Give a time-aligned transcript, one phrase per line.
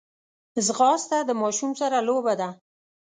[0.65, 2.49] ځغاسته د ماشوم سره لوبه ده